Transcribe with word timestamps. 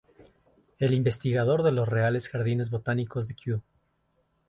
Es 0.79 0.91
investigador 0.91 1.63
en 1.67 1.75
los 1.75 1.87
Reales 1.87 2.27
Jardines 2.27 2.71
Botánicos 2.71 3.27
de 3.27 3.35
Kew. 3.35 3.61